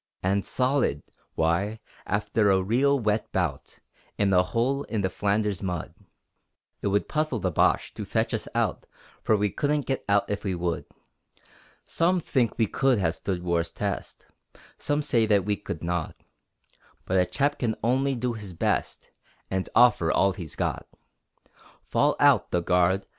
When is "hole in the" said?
4.41-5.11